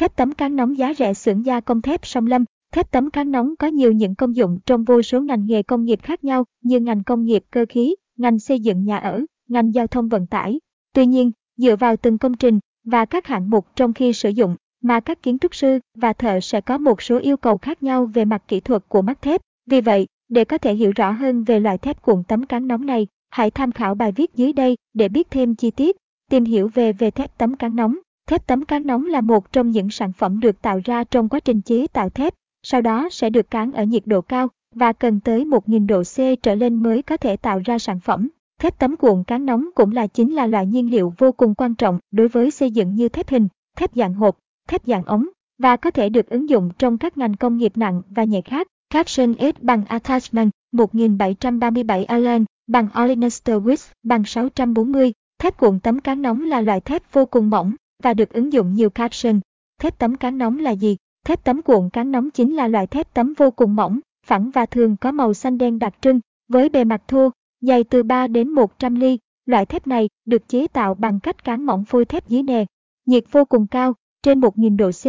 [0.00, 2.44] Thép tấm cán nóng giá rẻ xưởng gia công thép Sông Lâm.
[2.72, 5.84] Thép tấm cán nóng có nhiều những công dụng trong vô số ngành nghề công
[5.84, 9.74] nghiệp khác nhau như ngành công nghiệp cơ khí, ngành xây dựng nhà ở, ngành
[9.74, 10.60] giao thông vận tải.
[10.94, 14.56] Tuy nhiên, dựa vào từng công trình và các hạng mục trong khi sử dụng
[14.82, 18.06] mà các kiến trúc sư và thợ sẽ có một số yêu cầu khác nhau
[18.06, 19.40] về mặt kỹ thuật của mắt thép.
[19.66, 22.86] Vì vậy, để có thể hiểu rõ hơn về loại thép cuộn tấm cán nóng
[22.86, 25.96] này, hãy tham khảo bài viết dưới đây để biết thêm chi tiết,
[26.30, 27.96] tìm hiểu về về thép tấm cán nóng.
[28.30, 31.40] Thép tấm cán nóng là một trong những sản phẩm được tạo ra trong quá
[31.40, 35.20] trình chế tạo thép, sau đó sẽ được cán ở nhiệt độ cao và cần
[35.20, 38.28] tới 1000 độ C trở lên mới có thể tạo ra sản phẩm.
[38.60, 41.74] Thép tấm cuộn cán nóng cũng là chính là loại nhiên liệu vô cùng quan
[41.74, 45.26] trọng đối với xây dựng như thép hình, thép dạng hộp, thép dạng ống
[45.58, 48.66] và có thể được ứng dụng trong các ngành công nghiệp nặng và nhẹ khác.
[48.90, 55.12] Caption S bằng Attachment 1737 Allen bằng Olenester Wix bằng 640.
[55.38, 58.74] Thép cuộn tấm cán nóng là loại thép vô cùng mỏng và được ứng dụng
[58.74, 59.40] nhiều caption.
[59.80, 60.96] Thép tấm cán nóng là gì?
[61.26, 64.66] Thép tấm cuộn cán nóng chính là loại thép tấm vô cùng mỏng, phẳng và
[64.66, 68.48] thường có màu xanh đen đặc trưng, với bề mặt thô, dày từ 3 đến
[68.48, 69.18] 100 ly.
[69.46, 72.64] Loại thép này được chế tạo bằng cách cán mỏng phôi thép dưới nề,
[73.06, 75.04] nhiệt vô cùng cao, trên 1000 độ C.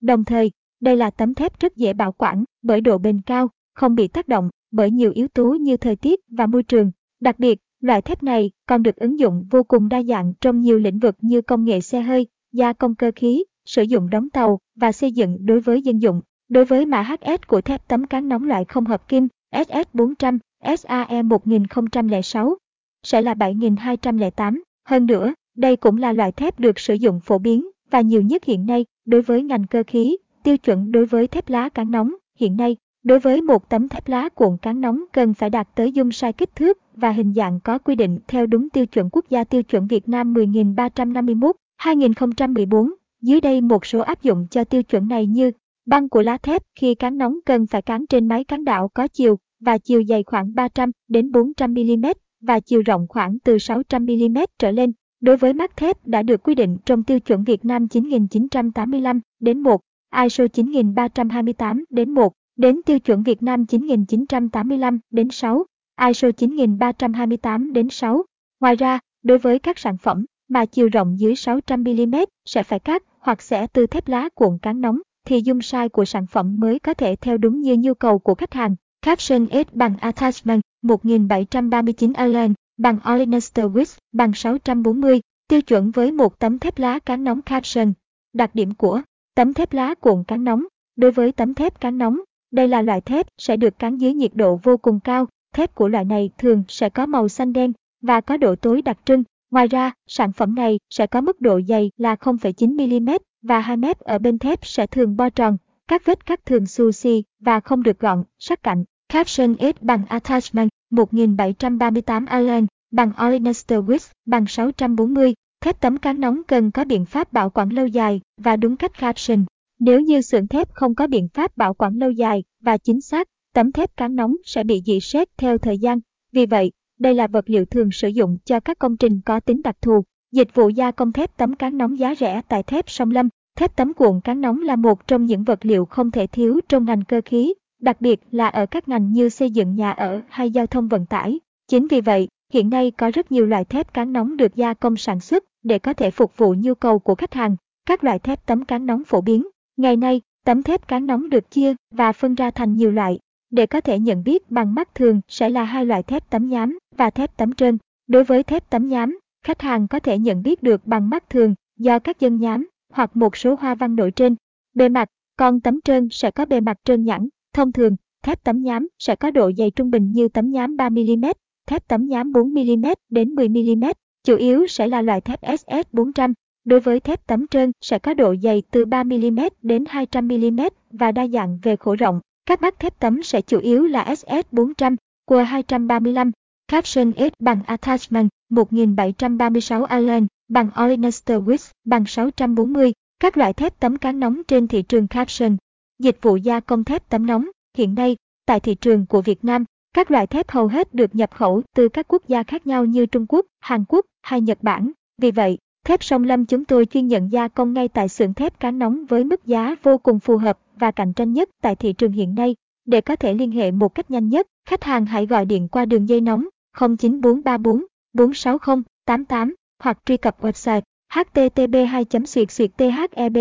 [0.00, 3.94] Đồng thời, đây là tấm thép rất dễ bảo quản bởi độ bền cao, không
[3.94, 6.90] bị tác động bởi nhiều yếu tố như thời tiết và môi trường.
[7.20, 10.78] Đặc biệt, loại thép này còn được ứng dụng vô cùng đa dạng trong nhiều
[10.78, 14.58] lĩnh vực như công nghệ xe hơi, gia công cơ khí, sử dụng đóng tàu
[14.76, 16.20] và xây dựng đối với dân dụng.
[16.48, 20.38] Đối với mã HS của thép tấm cán nóng loại không hợp kim SS400,
[20.76, 22.56] SAE 1006
[23.02, 24.62] sẽ là 7208.
[24.88, 28.44] Hơn nữa, đây cũng là loại thép được sử dụng phổ biến và nhiều nhất
[28.44, 32.14] hiện nay đối với ngành cơ khí, tiêu chuẩn đối với thép lá cán nóng
[32.38, 32.76] hiện nay.
[33.02, 36.32] Đối với một tấm thép lá cuộn cán nóng cần phải đạt tới dung sai
[36.32, 39.62] kích thước và hình dạng có quy định theo đúng tiêu chuẩn quốc gia tiêu
[39.62, 42.90] chuẩn Việt Nam 10351 2014.
[43.22, 45.50] Dưới đây một số áp dụng cho tiêu chuẩn này như
[45.86, 49.08] băng của lá thép khi cán nóng cần phải cán trên máy cán đảo có
[49.08, 52.06] chiều và chiều dày khoảng 300 đến 400 mm
[52.40, 54.92] và chiều rộng khoảng từ 600 mm trở lên.
[55.20, 59.60] Đối với mắt thép đã được quy định trong tiêu chuẩn Việt Nam 9985 đến
[59.60, 59.80] 1,
[60.22, 65.64] ISO 9328 đến 1, đến tiêu chuẩn Việt Nam 9985 đến 6,
[66.06, 68.24] ISO 9328 đến 6.
[68.60, 72.78] Ngoài ra, đối với các sản phẩm mà chiều rộng dưới 600 mm sẽ phải
[72.78, 76.56] cắt hoặc sẽ từ thép lá cuộn cán nóng thì dung sai của sản phẩm
[76.58, 78.76] mới có thể theo đúng như nhu cầu của khách hàng.
[79.02, 86.38] Caption S bằng Attachment 1739 Allen bằng Olenester Width bằng 640, tiêu chuẩn với một
[86.38, 87.92] tấm thép lá cán nóng Caption.
[88.32, 89.02] Đặc điểm của
[89.34, 90.64] tấm thép lá cuộn cán nóng
[91.00, 92.20] Đối với tấm thép cán nóng,
[92.50, 95.26] đây là loại thép sẽ được cán dưới nhiệt độ vô cùng cao.
[95.54, 97.72] Thép của loại này thường sẽ có màu xanh đen
[98.02, 99.24] và có độ tối đặc trưng.
[99.50, 104.18] Ngoài ra, sản phẩm này sẽ có mức độ dày là 0,9mm và 2m ở
[104.18, 105.56] bên thép sẽ thường bo tròn,
[105.88, 108.84] các vết cắt thường xù xì và không được gọn, sắc cạnh.
[109.08, 115.34] Caption S bằng Attachment 1738 Allen bằng Olenester Wix bằng 640.
[115.60, 118.98] Thép tấm cán nóng cần có biện pháp bảo quản lâu dài và đúng cách
[118.98, 119.44] caption.
[119.80, 123.28] Nếu như xưởng thép không có biện pháp bảo quản lâu dài và chính xác,
[123.54, 125.98] tấm thép cán nóng sẽ bị dị xét theo thời gian.
[126.32, 129.62] Vì vậy, đây là vật liệu thường sử dụng cho các công trình có tính
[129.62, 130.04] đặc thù.
[130.32, 133.28] Dịch vụ gia công thép tấm cán nóng giá rẻ tại thép Sông Lâm.
[133.56, 136.84] Thép tấm cuộn cán nóng là một trong những vật liệu không thể thiếu trong
[136.84, 140.50] ngành cơ khí, đặc biệt là ở các ngành như xây dựng nhà ở hay
[140.50, 141.40] giao thông vận tải.
[141.68, 144.96] Chính vì vậy, hiện nay có rất nhiều loại thép cán nóng được gia công
[144.96, 147.56] sản xuất để có thể phục vụ nhu cầu của khách hàng.
[147.86, 149.44] Các loại thép tấm cán nóng phổ biến.
[149.80, 153.18] Ngày nay, tấm thép cán nóng được chia và phân ra thành nhiều loại.
[153.50, 156.78] Để có thể nhận biết bằng mắt thường sẽ là hai loại thép tấm nhám
[156.96, 157.78] và thép tấm trơn.
[158.06, 161.54] Đối với thép tấm nhám, khách hàng có thể nhận biết được bằng mắt thường
[161.78, 164.36] do các dân nhám hoặc một số hoa văn nổi trên
[164.74, 167.28] bề mặt, còn tấm trơn sẽ có bề mặt trơn nhẵn.
[167.52, 171.34] Thông thường, thép tấm nhám sẽ có độ dày trung bình như tấm nhám 3mm,
[171.66, 173.92] thép tấm nhám 4mm đến 10mm,
[174.24, 176.32] chủ yếu sẽ là loại thép SS400.
[176.64, 181.26] Đối với thép tấm trơn sẽ có độ dày từ 3mm đến 200mm và đa
[181.26, 182.20] dạng về khổ rộng.
[182.46, 186.32] Các bát thép tấm sẽ chủ yếu là SS400, của 235,
[186.68, 192.92] Caption S bằng Attachment 1736 Allen bằng Olenester Wix bằng 640.
[193.20, 195.56] Các loại thép tấm cán nóng trên thị trường Caption.
[195.98, 197.48] Dịch vụ gia công thép tấm nóng.
[197.76, 199.64] Hiện nay, tại thị trường của Việt Nam,
[199.94, 203.06] các loại thép hầu hết được nhập khẩu từ các quốc gia khác nhau như
[203.06, 204.90] Trung Quốc, Hàn Quốc hay Nhật Bản.
[205.18, 205.58] Vì vậy,
[205.90, 209.04] thép sông Lâm chúng tôi chuyên nhận gia công ngay tại xưởng thép cán nóng
[209.08, 212.34] với mức giá vô cùng phù hợp và cạnh tranh nhất tại thị trường hiện
[212.34, 212.54] nay.
[212.84, 215.84] Để có thể liên hệ một cách nhanh nhất, khách hàng hãy gọi điện qua
[215.84, 216.48] đường dây nóng
[216.80, 220.80] 09434 460 88 hoặc truy cập website
[221.12, 222.04] http 2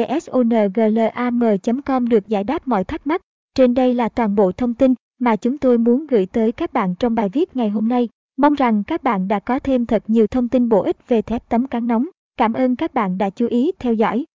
[0.07, 3.21] thebsonglam com được giải đáp mọi thắc mắc.
[3.55, 6.95] Trên đây là toàn bộ thông tin mà chúng tôi muốn gửi tới các bạn
[6.95, 8.09] trong bài viết ngày hôm nay.
[8.37, 11.49] Mong rằng các bạn đã có thêm thật nhiều thông tin bổ ích về thép
[11.49, 12.05] tấm cán nóng
[12.39, 14.25] cảm ơn các bạn đã chú ý theo dõi.